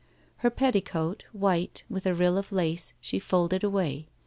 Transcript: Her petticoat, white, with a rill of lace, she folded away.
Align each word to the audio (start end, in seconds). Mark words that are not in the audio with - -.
Her 0.37 0.49
petticoat, 0.49 1.25
white, 1.31 1.83
with 1.87 2.07
a 2.07 2.15
rill 2.15 2.35
of 2.39 2.51
lace, 2.51 2.93
she 3.01 3.19
folded 3.19 3.63
away. 3.63 4.07